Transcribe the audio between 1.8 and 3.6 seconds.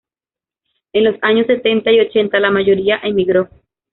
y ochenta, la mayoría emigró.